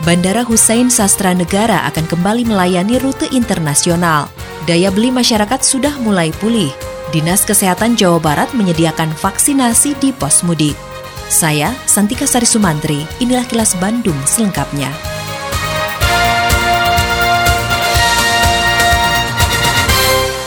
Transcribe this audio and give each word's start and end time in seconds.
Bandara 0.00 0.40
Hussein 0.48 0.88
Sastra 0.88 1.36
Negara 1.36 1.84
akan 1.92 2.08
kembali 2.08 2.48
melayani 2.48 2.96
rute 2.96 3.28
internasional. 3.36 4.32
Daya 4.64 4.88
beli 4.88 5.12
masyarakat 5.12 5.60
sudah 5.60 5.92
mulai 6.00 6.32
pulih. 6.40 6.72
Dinas 7.12 7.44
Kesehatan 7.44 8.00
Jawa 8.00 8.16
Barat 8.16 8.48
menyediakan 8.56 9.12
vaksinasi 9.12 10.00
di 10.00 10.08
pos 10.16 10.40
mudik. 10.40 10.78
Saya, 11.28 11.76
Santika 11.84 12.24
Sari 12.24 12.48
Sumantri, 12.48 13.04
inilah 13.20 13.44
kilas 13.44 13.76
Bandung 13.76 14.16
selengkapnya. 14.24 14.88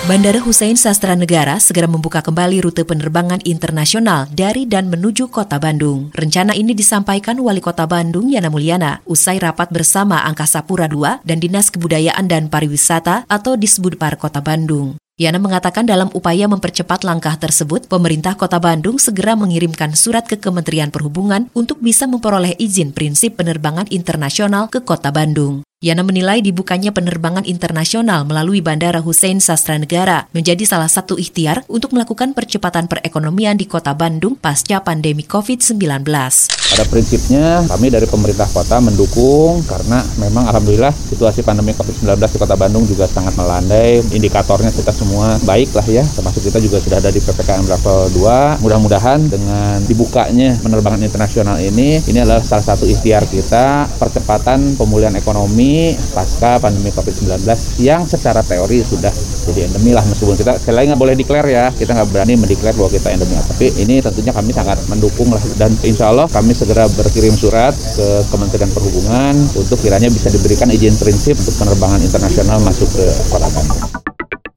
Bandara 0.04 0.44
Hussein 0.44 0.76
Sastra 0.76 1.16
Negara 1.16 1.64
segera 1.64 1.88
membuka 1.88 2.20
kembali 2.20 2.60
rute 2.60 2.84
penerbangan 2.84 3.40
internasional 3.48 4.28
dari 4.28 4.68
dan 4.68 4.92
menuju 4.92 5.32
kota 5.32 5.64
Bandung. 5.64 6.12
Rencana 6.12 6.52
ini 6.52 6.76
disampaikan 6.76 7.40
Wali 7.40 7.64
Kota 7.64 7.88
Bandung 7.88 8.28
Yana 8.28 8.52
Mulyana 8.52 9.00
usai 9.08 9.40
rapat 9.40 9.72
bersama 9.72 10.20
Angkasa 10.28 10.68
Pura 10.68 10.92
II 10.92 11.24
dan 11.24 11.40
Dinas 11.40 11.72
Kebudayaan 11.72 12.28
dan 12.28 12.52
Pariwisata 12.52 13.24
atau 13.32 13.56
Disbudpar 13.56 14.20
Kota 14.20 14.44
Bandung. 14.44 15.00
Yana 15.16 15.40
mengatakan 15.40 15.88
dalam 15.88 16.12
upaya 16.12 16.52
mempercepat 16.52 17.08
langkah 17.08 17.40
tersebut, 17.40 17.88
pemerintah 17.88 18.36
kota 18.36 18.60
Bandung 18.60 19.00
segera 19.00 19.40
mengirimkan 19.40 19.96
surat 19.96 20.28
ke 20.28 20.36
Kementerian 20.36 20.92
Perhubungan 20.92 21.48
untuk 21.56 21.80
bisa 21.80 22.12
memperoleh 22.12 22.60
izin 22.60 22.92
prinsip 22.92 23.40
penerbangan 23.40 23.88
internasional 23.88 24.68
ke 24.68 24.84
kota 24.84 25.16
Bandung. 25.16 25.64
Yana 25.84 26.00
menilai 26.00 26.40
dibukanya 26.40 26.96
penerbangan 26.96 27.44
internasional 27.44 28.24
melalui 28.24 28.64
Bandara 28.64 29.04
Hussein 29.04 29.44
Sastra 29.44 29.76
Negara 29.76 30.32
menjadi 30.32 30.64
salah 30.64 30.88
satu 30.88 31.20
ikhtiar 31.20 31.68
untuk 31.68 31.92
melakukan 31.92 32.32
percepatan 32.32 32.88
perekonomian 32.88 33.60
di 33.60 33.68
kota 33.68 33.92
Bandung 33.92 34.40
pasca 34.40 34.80
pandemi 34.80 35.28
COVID-19. 35.28 36.08
Pada 36.08 36.88
prinsipnya 36.88 37.68
kami 37.68 37.92
dari 37.92 38.08
pemerintah 38.08 38.48
kota 38.48 38.80
mendukung 38.80 39.60
karena 39.68 40.00
memang 40.24 40.48
alhamdulillah 40.56 40.96
situasi 40.96 41.44
pandemi 41.44 41.76
COVID-19 41.76 42.16
di 42.32 42.40
kota 42.40 42.56
Bandung 42.56 42.88
juga 42.88 43.04
sangat 43.04 43.36
melandai. 43.36 44.00
Indikatornya 44.16 44.72
kita 44.72 44.96
semua 44.96 45.36
baik 45.44 45.76
lah 45.76 45.84
ya, 45.84 46.08
termasuk 46.16 46.48
kita 46.48 46.64
juga 46.64 46.80
sudah 46.80 47.04
ada 47.04 47.12
di 47.12 47.20
PPKM 47.20 47.68
level 47.68 48.00
2. 48.24 48.64
Mudah-mudahan 48.64 49.20
dengan 49.28 49.84
dibukanya 49.84 50.56
penerbangan 50.64 51.04
internasional 51.04 51.60
ini, 51.60 52.00
ini 52.08 52.24
adalah 52.24 52.40
salah 52.40 52.72
satu 52.72 52.88
ikhtiar 52.88 53.28
kita 53.28 53.92
percepatan 54.00 54.80
pemulihan 54.80 55.12
ekonomi 55.20 55.73
pasca 56.14 56.62
pandemi 56.62 56.94
COVID-19 56.94 57.42
yang 57.82 58.06
secara 58.06 58.46
teori 58.46 58.86
sudah 58.86 59.14
jadi 59.44 59.68
endemi 59.68 59.92
lah 59.92 60.04
meskipun 60.08 60.40
kita 60.40 60.56
sekali 60.56 60.76
lagi 60.80 60.88
nggak 60.94 61.02
boleh 61.04 61.16
declare 61.20 61.50
ya 61.52 61.66
kita 61.76 61.92
nggak 61.92 62.10
berani 62.16 62.34
mendeklar 62.40 62.74
bahwa 62.78 62.90
kita 62.92 63.08
endemi 63.12 63.36
tapi 63.36 63.68
ini 63.82 64.00
tentunya 64.00 64.32
kami 64.32 64.52
sangat 64.56 64.80
mendukung 64.88 65.30
lah 65.34 65.44
dan 65.60 65.72
insya 65.84 66.10
Allah 66.16 66.32
kami 66.32 66.56
segera 66.56 66.88
berkirim 66.96 67.36
surat 67.36 67.76
ke 67.76 68.08
Kementerian 68.32 68.72
Perhubungan 68.72 69.36
untuk 69.58 69.78
kiranya 69.84 70.08
bisa 70.08 70.32
diberikan 70.32 70.72
izin 70.72 70.96
prinsip 70.96 71.36
untuk 71.36 71.56
penerbangan 71.60 72.00
internasional 72.00 72.58
masuk 72.64 72.88
ke 72.96 73.06
kota 73.28 73.48
Bandung. 73.52 73.84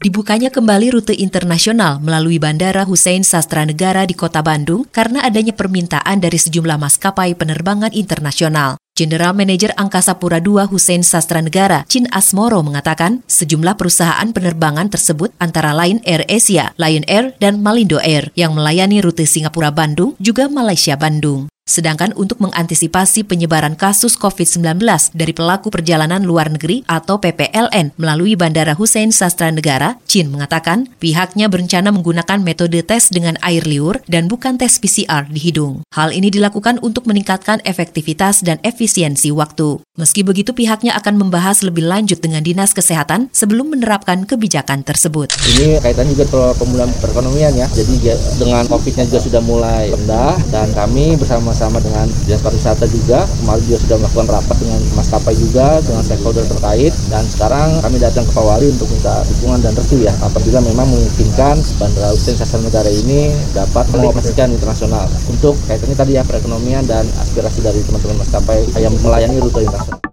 Dibukanya 0.06 0.54
kembali 0.54 0.94
rute 0.94 1.18
internasional 1.18 1.98
melalui 1.98 2.38
Bandara 2.38 2.86
Hussein 2.86 3.26
Sastra 3.26 3.66
Negara 3.66 4.06
di 4.06 4.14
Kota 4.14 4.38
Bandung 4.38 4.86
karena 4.86 5.26
adanya 5.26 5.50
permintaan 5.50 6.22
dari 6.22 6.38
sejumlah 6.38 6.78
maskapai 6.78 7.34
penerbangan 7.34 7.90
internasional. 7.90 8.78
General 8.96 9.36
Manager 9.36 9.76
Angkasa 9.76 10.16
Pura 10.16 10.40
II 10.40 10.64
Hussein 10.72 11.04
Sastra 11.04 11.44
Negara, 11.44 11.84
Chin 11.84 12.08
Asmoro 12.08 12.64
mengatakan 12.64 13.20
sejumlah 13.28 13.76
perusahaan 13.76 14.24
penerbangan 14.32 14.88
tersebut 14.88 15.36
antara 15.36 15.76
lain 15.76 16.00
Air 16.08 16.24
Asia, 16.32 16.72
Lion 16.80 17.04
Air, 17.04 17.36
dan 17.36 17.60
Malindo 17.60 18.00
Air 18.00 18.32
yang 18.32 18.56
melayani 18.56 19.04
rute 19.04 19.28
Singapura-Bandung 19.28 20.16
juga 20.16 20.48
Malaysia-Bandung. 20.48 21.52
Sedangkan 21.66 22.14
untuk 22.14 22.38
mengantisipasi 22.38 23.26
penyebaran 23.26 23.74
kasus 23.74 24.14
COVID-19 24.14 24.86
dari 25.18 25.34
pelaku 25.34 25.66
perjalanan 25.74 26.22
luar 26.22 26.46
negeri 26.46 26.86
atau 26.86 27.18
PPLN 27.18 27.90
melalui 27.98 28.38
Bandara 28.38 28.78
Hussein 28.78 29.10
Sastra 29.10 29.50
Negara, 29.50 29.98
Chin 30.06 30.30
mengatakan 30.30 30.86
pihaknya 31.02 31.50
berencana 31.50 31.90
menggunakan 31.90 32.38
metode 32.38 32.86
tes 32.86 33.10
dengan 33.10 33.34
air 33.42 33.66
liur 33.66 33.98
dan 34.06 34.30
bukan 34.30 34.62
tes 34.62 34.78
PCR 34.78 35.26
di 35.26 35.42
hidung. 35.42 35.82
Hal 35.90 36.14
ini 36.14 36.30
dilakukan 36.30 36.78
untuk 36.86 37.10
meningkatkan 37.10 37.58
efektivitas 37.66 38.46
dan 38.46 38.62
efisiensi 38.62 39.34
waktu. 39.34 39.82
Meski 39.98 40.22
begitu 40.22 40.54
pihaknya 40.54 40.94
akan 40.94 41.18
membahas 41.18 41.66
lebih 41.66 41.82
lanjut 41.82 42.22
dengan 42.22 42.46
Dinas 42.46 42.78
Kesehatan 42.78 43.26
sebelum 43.34 43.74
menerapkan 43.74 44.22
kebijakan 44.22 44.86
tersebut. 44.86 45.34
Ini 45.58 45.82
kaitan 45.82 46.06
juga 46.14 46.30
soal 46.30 46.54
pemulihan 46.54 46.94
perekonomian 47.02 47.58
ya. 47.58 47.66
Jadi 47.74 48.14
dengan 48.38 48.62
COVID-nya 48.70 49.02
juga 49.10 49.18
sudah 49.18 49.42
mulai 49.42 49.90
rendah 49.90 50.38
dan 50.54 50.70
kami 50.70 51.18
bersama 51.18 51.55
bersama 51.56 51.80
dengan 51.80 52.04
Dinas 52.28 52.44
Pariwisata 52.44 52.84
juga. 52.84 53.24
Kemarin 53.40 53.64
juga 53.64 53.78
sudah 53.80 53.96
melakukan 54.04 54.28
rapat 54.28 54.56
dengan 54.60 54.80
maskapai 54.92 55.34
juga 55.40 55.80
dengan 55.80 56.04
stakeholder 56.04 56.44
terkait. 56.44 56.92
Dan 57.08 57.24
sekarang 57.24 57.80
kami 57.80 57.96
datang 57.96 58.28
ke 58.28 58.32
Pawari 58.36 58.68
untuk 58.68 58.84
minta 58.92 59.24
dukungan 59.24 59.64
dan 59.64 59.72
restu 59.72 60.04
ya. 60.04 60.12
Apabila 60.20 60.60
memang 60.60 60.84
memungkinkan 60.84 61.56
Bandara 61.80 62.12
Hussein 62.12 62.36
Sastra 62.36 62.60
Negara 62.60 62.92
ini 62.92 63.32
dapat 63.56 63.88
mengoperasikan 63.88 64.52
internasional. 64.52 65.08
Untuk 65.32 65.56
kaitannya 65.64 65.96
tadi 65.96 66.12
ya 66.20 66.22
perekonomian 66.28 66.84
dan 66.84 67.08
aspirasi 67.24 67.64
dari 67.64 67.80
teman-teman 67.88 68.20
maskapai 68.20 68.68
yang 68.76 68.92
melayani 69.00 69.40
rute 69.40 69.64
internasional. 69.64 70.05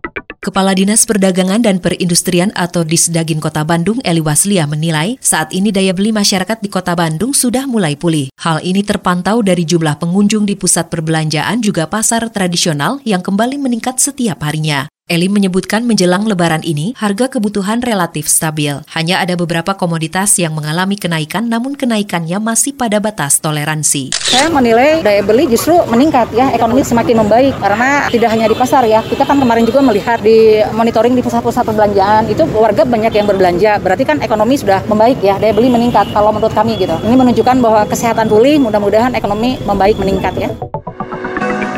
Kepala 0.44 0.76
Dinas 0.76 1.08
Perdagangan 1.08 1.64
dan 1.64 1.80
Perindustrian 1.80 2.52
atau 2.52 2.84
Disdagin 2.84 3.40
Kota 3.40 3.64
Bandung, 3.64 4.04
Eli 4.04 4.20
Waslia 4.20 4.68
menilai 4.68 5.16
saat 5.24 5.56
ini 5.56 5.72
daya 5.72 5.96
beli 5.96 6.12
masyarakat 6.12 6.60
di 6.60 6.68
Kota 6.68 7.00
Bandung 7.00 7.32
sudah 7.32 7.64
mulai 7.64 7.96
pulih. 7.96 8.28
Hal 8.44 8.60
ini 8.60 8.84
terpantau 8.84 9.40
dari 9.40 9.64
jumlah 9.64 9.96
pengunjung 10.04 10.44
di 10.44 10.60
pusat 10.60 10.92
perbelanjaan 10.92 11.64
juga 11.64 11.88
pasar 11.88 12.28
tradisional 12.28 13.00
yang 13.08 13.24
kembali 13.24 13.56
meningkat 13.56 14.04
setiap 14.04 14.44
harinya. 14.44 14.93
Eli 15.12 15.28
menyebutkan 15.28 15.84
menjelang 15.84 16.24
lebaran 16.24 16.64
ini, 16.64 16.96
harga 16.96 17.28
kebutuhan 17.28 17.84
relatif 17.84 18.32
stabil. 18.32 18.72
Hanya 18.96 19.20
ada 19.20 19.36
beberapa 19.36 19.76
komoditas 19.76 20.40
yang 20.40 20.56
mengalami 20.56 20.96
kenaikan, 20.96 21.52
namun 21.52 21.76
kenaikannya 21.76 22.40
masih 22.40 22.72
pada 22.72 23.04
batas 23.04 23.44
toleransi. 23.44 24.16
Saya 24.16 24.48
menilai 24.48 25.04
daya 25.04 25.20
beli 25.20 25.52
justru 25.52 25.76
meningkat 25.92 26.32
ya, 26.32 26.56
ekonomi 26.56 26.88
semakin 26.88 27.20
membaik. 27.20 27.52
Karena 27.60 28.08
tidak 28.08 28.32
hanya 28.32 28.48
di 28.48 28.56
pasar 28.56 28.88
ya, 28.88 29.04
kita 29.04 29.28
kan 29.28 29.44
kemarin 29.44 29.68
juga 29.68 29.84
melihat 29.84 30.24
di 30.24 30.64
monitoring 30.72 31.20
di 31.20 31.22
pusat-pusat 31.22 31.68
perbelanjaan, 31.68 32.32
itu 32.32 32.48
warga 32.56 32.88
banyak 32.88 33.12
yang 33.12 33.28
berbelanja. 33.28 33.84
Berarti 33.84 34.08
kan 34.08 34.24
ekonomi 34.24 34.56
sudah 34.56 34.88
membaik 34.88 35.20
ya, 35.20 35.36
daya 35.36 35.52
beli 35.52 35.68
meningkat 35.68 36.16
kalau 36.16 36.32
menurut 36.32 36.56
kami 36.56 36.80
gitu. 36.80 36.96
Ini 37.04 37.20
menunjukkan 37.20 37.60
bahwa 37.60 37.84
kesehatan 37.92 38.32
pulih, 38.32 38.56
mudah-mudahan 38.56 39.20
ekonomi 39.20 39.60
membaik 39.68 40.00
meningkat 40.00 40.32
ya. 40.40 40.50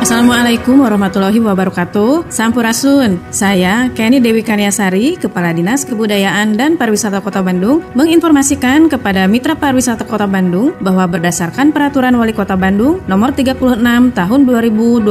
Assalamualaikum 0.06 0.86
warahmatullahi 0.86 1.42
wabarakatuh. 1.42 2.30
Sampurasun. 2.30 3.18
Saya 3.34 3.90
Kenny 3.90 4.22
Dewi 4.22 4.38
Karyasari, 4.38 5.18
Kepala 5.18 5.50
Dinas 5.50 5.82
Kebudayaan 5.82 6.54
dan 6.54 6.78
Pariwisata 6.78 7.18
Kota 7.18 7.42
Bandung, 7.42 7.82
menginformasikan 7.98 8.86
kepada 8.86 9.26
Mitra 9.26 9.58
Pariwisata 9.58 10.06
Kota 10.06 10.30
Bandung 10.30 10.78
bahwa 10.78 11.10
berdasarkan 11.10 11.74
Peraturan 11.74 12.14
Wali 12.22 12.30
Kota 12.30 12.54
Bandung 12.54 13.02
Nomor 13.10 13.34
36 13.34 13.82
Tahun 14.14 14.40
2022 14.46 15.10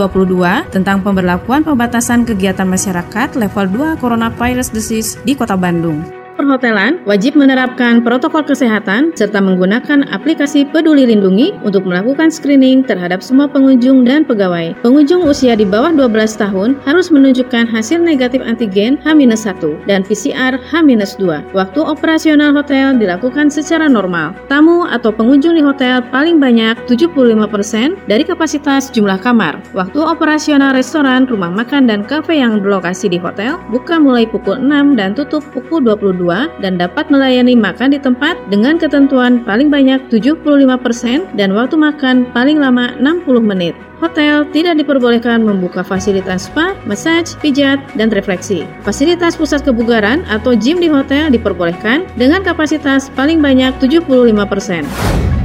tentang 0.71 1.03
pemberlakuan 1.03 1.67
pembatasan 1.67 2.23
kegiatan 2.23 2.63
masyarakat 2.63 3.35
level 3.35 3.99
2 3.99 3.99
Coronavirus 3.99 4.71
Disease 4.71 5.19
di 5.27 5.35
Kota 5.35 5.59
Bandung 5.59 6.24
perhotelan 6.35 6.99
wajib 7.07 7.39
menerapkan 7.39 8.03
protokol 8.03 8.43
kesehatan 8.43 9.15
serta 9.15 9.39
menggunakan 9.39 10.05
aplikasi 10.11 10.67
Peduli 10.67 11.07
Lindungi 11.07 11.55
untuk 11.63 11.87
melakukan 11.87 12.29
screening 12.29 12.83
terhadap 12.83 13.23
semua 13.23 13.47
pengunjung 13.47 14.03
dan 14.03 14.27
pegawai. 14.27 14.75
Pengunjung 14.83 15.23
usia 15.25 15.55
di 15.55 15.63
bawah 15.63 15.95
12 15.95 16.37
tahun 16.37 16.77
harus 16.83 17.07
menunjukkan 17.09 17.71
hasil 17.71 18.03
negatif 18.03 18.43
antigen 18.43 18.99
H-1 19.01 19.87
dan 19.87 20.03
PCR 20.03 20.59
H-2. 20.59 21.55
Waktu 21.55 21.79
operasional 21.79 22.51
hotel 22.53 22.99
dilakukan 22.99 23.47
secara 23.47 23.87
normal. 23.87 24.35
Tamu 24.51 24.85
atau 24.85 25.09
pengunjung 25.15 25.55
di 25.55 25.63
hotel 25.63 26.03
paling 26.11 26.37
banyak 26.37 26.75
75% 26.85 28.11
dari 28.11 28.23
kapasitas 28.27 28.91
jumlah 28.91 29.17
kamar. 29.23 29.63
Waktu 29.71 30.03
operasional 30.03 30.75
restoran, 30.75 31.23
rumah 31.25 31.49
makan, 31.49 31.87
dan 31.87 32.03
kafe 32.03 32.37
yang 32.43 32.59
berlokasi 32.59 33.07
di 33.07 33.21
hotel 33.21 33.61
buka 33.71 33.95
mulai 34.01 34.27
pukul 34.27 34.59
6 34.59 34.99
dan 34.99 35.15
tutup 35.15 35.45
pukul 35.53 35.79
22 35.85 36.24
2022 36.25 36.61
dan 36.61 36.81
dapat 36.81 37.05
melayani 37.13 37.53
makan 37.53 37.93
di 37.93 37.99
tempat 38.01 38.35
dengan 38.49 38.81
ketentuan 38.81 39.45
paling 39.45 39.69
banyak 39.69 40.01
75% 40.09 41.37
dan 41.37 41.49
waktu 41.53 41.75
makan 41.77 42.25
paling 42.33 42.57
lama 42.57 42.97
60 42.97 43.25
menit. 43.41 43.77
Hotel 44.03 44.43
tidak 44.51 44.75
diperbolehkan 44.75 45.39
membuka 45.39 45.79
fasilitas 45.79 46.51
spa, 46.51 46.75
massage, 46.83 47.39
pijat, 47.39 47.79
dan 47.95 48.11
refleksi. 48.11 48.67
Fasilitas 48.83 49.39
pusat 49.39 49.63
kebugaran 49.63 50.27
atau 50.27 50.51
gym 50.51 50.83
di 50.83 50.91
hotel 50.91 51.31
diperbolehkan 51.31 52.03
dengan 52.19 52.43
kapasitas 52.43 53.07
paling 53.15 53.39
banyak 53.39 53.71
75%. 53.79 55.44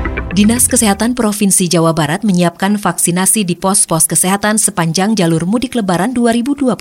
Dinas 0.31 0.63
Kesehatan 0.63 1.11
Provinsi 1.11 1.67
Jawa 1.67 1.91
Barat 1.91 2.23
menyiapkan 2.23 2.79
vaksinasi 2.79 3.43
di 3.43 3.59
pos-pos 3.59 4.07
kesehatan 4.07 4.55
sepanjang 4.55 5.11
jalur 5.11 5.43
mudik 5.43 5.75
lebaran 5.75 6.15
2022. 6.15 6.71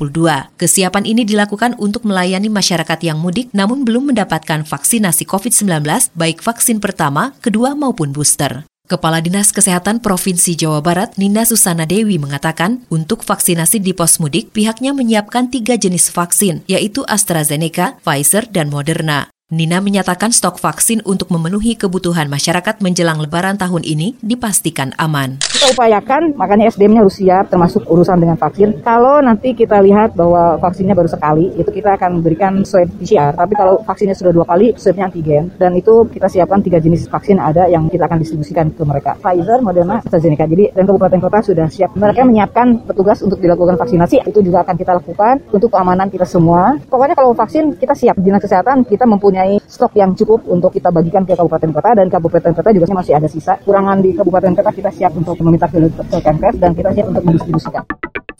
Kesiapan 0.54 1.02
ini 1.02 1.26
dilakukan 1.26 1.74
untuk 1.82 2.06
melayani 2.06 2.46
masyarakat 2.46 3.02
yang 3.02 3.18
mudik 3.18 3.50
namun 3.50 3.82
belum 3.82 4.14
mendapatkan 4.14 4.62
vaksinasi 4.62 5.26
COVID-19 5.26 5.82
baik 6.14 6.46
vaksin 6.46 6.78
pertama, 6.78 7.34
kedua 7.42 7.74
maupun 7.74 8.14
booster. 8.14 8.62
Kepala 8.86 9.18
Dinas 9.18 9.50
Kesehatan 9.50 9.98
Provinsi 9.98 10.54
Jawa 10.54 10.78
Barat, 10.78 11.18
Nina 11.18 11.42
Susana 11.42 11.90
Dewi 11.90 12.22
mengatakan, 12.22 12.86
untuk 12.86 13.26
vaksinasi 13.26 13.82
di 13.82 13.90
pos 13.98 14.22
mudik, 14.22 14.54
pihaknya 14.54 14.94
menyiapkan 14.94 15.50
tiga 15.50 15.74
jenis 15.74 16.06
vaksin, 16.14 16.62
yaitu 16.70 17.02
AstraZeneca, 17.10 17.98
Pfizer, 18.06 18.46
dan 18.46 18.70
Moderna. 18.70 19.26
Nina 19.50 19.82
menyatakan 19.82 20.30
stok 20.30 20.62
vaksin 20.62 21.02
untuk 21.02 21.34
memenuhi 21.34 21.74
kebutuhan 21.74 22.30
masyarakat 22.30 22.78
menjelang 22.86 23.18
lebaran 23.18 23.58
tahun 23.58 23.82
ini 23.82 24.14
dipastikan 24.22 24.94
aman. 24.94 25.42
Kita 25.42 25.74
upayakan, 25.74 26.38
makanya 26.38 26.70
SDM-nya 26.70 27.02
harus 27.02 27.18
siap, 27.18 27.50
termasuk 27.50 27.82
urusan 27.90 28.22
dengan 28.22 28.38
vaksin. 28.38 28.78
Kalau 28.86 29.18
nanti 29.18 29.50
kita 29.58 29.82
lihat 29.82 30.14
bahwa 30.14 30.54
vaksinnya 30.62 30.94
baru 30.94 31.10
sekali, 31.10 31.50
itu 31.58 31.66
kita 31.66 31.98
akan 31.98 32.22
berikan 32.22 32.62
swab 32.62 32.94
PCR. 33.02 33.34
Tapi 33.34 33.58
kalau 33.58 33.82
vaksinnya 33.82 34.14
sudah 34.14 34.30
dua 34.30 34.46
kali, 34.46 34.70
swabnya 34.78 35.10
antigen. 35.10 35.50
Dan 35.58 35.74
itu 35.74 36.06
kita 36.06 36.30
siapkan 36.30 36.62
tiga 36.62 36.78
jenis 36.78 37.10
vaksin 37.10 37.42
ada 37.42 37.66
yang 37.66 37.90
kita 37.90 38.06
akan 38.06 38.22
distribusikan 38.22 38.70
ke 38.70 38.86
mereka. 38.86 39.18
Pfizer, 39.18 39.66
Moderna, 39.66 39.98
AstraZeneca. 39.98 40.46
Jadi, 40.46 40.78
dan 40.78 40.86
kabupaten 40.86 41.18
kota 41.18 41.42
sudah 41.42 41.66
siap. 41.66 41.90
Mereka 41.98 42.22
menyiapkan 42.22 42.86
petugas 42.86 43.18
untuk 43.26 43.42
dilakukan 43.42 43.74
vaksinasi. 43.74 44.30
Itu 44.30 44.46
juga 44.46 44.62
akan 44.62 44.78
kita 44.78 44.94
lakukan 44.94 45.42
untuk 45.50 45.74
keamanan 45.74 46.06
kita 46.06 46.22
semua. 46.22 46.78
Pokoknya 46.86 47.18
kalau 47.18 47.34
vaksin, 47.34 47.74
kita 47.74 47.98
siap. 47.98 48.14
Dinas 48.14 48.38
Kesehatan, 48.38 48.86
kita 48.86 49.10
mempunyai 49.10 49.39
mempunyai 49.40 49.56
stok 49.64 49.92
yang 49.96 50.12
cukup 50.12 50.44
untuk 50.46 50.70
kita 50.76 50.92
bagikan 50.92 51.24
ke 51.24 51.32
kabupaten 51.32 51.70
kota 51.72 51.90
dan 51.96 52.06
kabupaten 52.12 52.52
kota 52.52 52.68
juga 52.76 52.86
masih 52.92 53.12
ada 53.16 53.28
sisa. 53.28 53.56
Kurangan 53.64 54.04
di 54.04 54.12
kabupaten 54.12 54.52
kota 54.52 54.70
kita 54.72 54.90
siap 54.92 55.12
untuk 55.16 55.36
meminta 55.40 55.66
ke 55.66 55.80
Kemenkes 56.20 56.56
dan 56.60 56.70
kita 56.76 56.90
siap 56.92 57.06
untuk 57.08 57.24
mendistribusikan. 57.24 57.84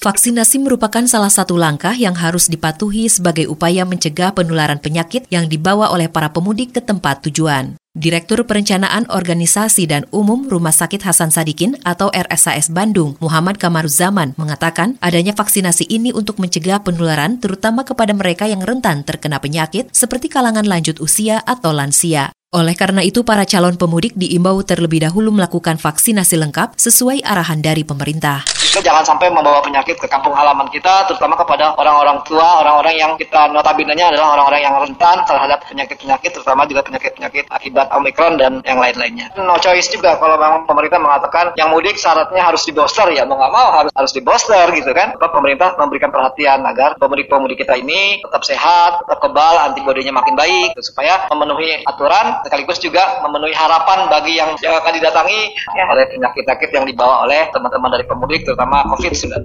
Vaksinasi 0.01 0.65
merupakan 0.65 1.05
salah 1.05 1.29
satu 1.29 1.61
langkah 1.61 1.93
yang 1.93 2.17
harus 2.17 2.49
dipatuhi 2.49 3.13
sebagai 3.13 3.45
upaya 3.53 3.85
mencegah 3.85 4.33
penularan 4.33 4.81
penyakit 4.81 5.29
yang 5.29 5.45
dibawa 5.45 5.93
oleh 5.93 6.09
para 6.09 6.33
pemudik 6.33 6.73
ke 6.73 6.81
tempat 6.81 7.21
tujuan. 7.29 7.80
Direktur 7.91 8.47
Perencanaan 8.47 9.11
Organisasi 9.11 9.91
dan 9.91 10.07
Umum 10.15 10.47
Rumah 10.47 10.71
Sakit 10.71 11.03
Hasan 11.03 11.35
Sadikin 11.35 11.75
atau 11.83 12.07
RSAS 12.15 12.71
Bandung, 12.71 13.19
Muhammad 13.19 13.59
Kamaruzaman, 13.59 14.39
mengatakan 14.39 14.95
adanya 15.03 15.35
vaksinasi 15.35 15.91
ini 15.91 16.15
untuk 16.15 16.39
mencegah 16.39 16.87
penularan 16.87 17.43
terutama 17.43 17.83
kepada 17.83 18.15
mereka 18.15 18.47
yang 18.47 18.63
rentan 18.63 19.03
terkena 19.03 19.43
penyakit 19.43 19.91
seperti 19.91 20.31
kalangan 20.31 20.71
lanjut 20.71 21.03
usia 21.03 21.43
atau 21.43 21.75
lansia. 21.75 22.31
Oleh 22.51 22.75
karena 22.75 22.99
itu, 23.07 23.23
para 23.23 23.47
calon 23.47 23.79
pemudik 23.79 24.19
diimbau 24.19 24.59
terlebih 24.67 25.07
dahulu 25.07 25.31
melakukan 25.31 25.79
vaksinasi 25.79 26.35
lengkap 26.35 26.75
sesuai 26.75 27.23
arahan 27.23 27.63
dari 27.63 27.87
pemerintah. 27.87 28.43
Kita 28.43 28.83
jangan 28.83 29.07
sampai 29.07 29.31
membawa 29.31 29.63
penyakit 29.63 29.95
ke 29.95 30.11
kampung 30.11 30.35
halaman 30.35 30.67
kita, 30.67 31.07
terutama 31.07 31.39
kepada 31.39 31.79
orang-orang 31.79 32.19
tua, 32.27 32.67
orang-orang 32.67 32.99
yang 32.99 33.13
kita 33.15 33.55
notabene-nya 33.55 34.11
adalah 34.11 34.35
orang-orang 34.35 34.67
yang 34.67 34.75
rentan 34.83 35.23
terhadap 35.31 35.63
penyakit-penyakit, 35.71 36.31
terutama 36.35 36.67
juga 36.67 36.83
penyakit-penyakit 36.91 37.47
akibat 37.55 37.87
Omikron 37.95 38.35
dan 38.35 38.59
yang 38.67 38.83
lain-lainnya. 38.83 39.31
No 39.39 39.55
choice 39.63 39.87
juga 39.87 40.19
kalau 40.19 40.35
memang 40.35 40.67
pemerintah 40.67 40.99
mengatakan 40.99 41.55
yang 41.55 41.71
mudik 41.71 42.03
syaratnya 42.03 42.43
harus 42.43 42.67
di 42.67 42.75
booster, 42.75 43.07
ya 43.15 43.23
mau 43.31 43.39
nggak 43.39 43.55
mau 43.55 43.69
harus 43.79 43.91
harus 43.95 44.11
di 44.11 44.27
booster 44.27 44.75
gitu 44.75 44.91
kan. 44.91 45.15
Pemerintah 45.23 45.79
memberikan 45.79 46.11
perhatian 46.11 46.67
agar 46.67 46.99
pemudik-pemudik 46.99 47.63
kita 47.63 47.79
ini 47.79 48.19
tetap 48.27 48.43
sehat, 48.43 49.07
tetap 49.07 49.23
kebal, 49.23 49.71
antibodinya 49.71 50.19
makin 50.19 50.35
baik, 50.35 50.75
supaya 50.83 51.31
memenuhi 51.31 51.87
aturan 51.87 52.40
sekaligus 52.45 52.79
juga 52.81 53.21
memenuhi 53.23 53.55
harapan 53.55 54.09
bagi 54.09 54.37
yang 54.41 54.53
akan 54.57 54.93
didatangi 54.97 55.41
ya, 55.77 55.85
oleh 55.89 56.05
penyakit-penyakit 56.11 56.71
yang 56.73 56.85
dibawa 56.89 57.29
oleh 57.29 57.49
teman-teman 57.53 57.91
dari 57.93 58.05
pemudik 58.09 58.43
terutama 58.49 58.83
COVID-19. 58.89 59.45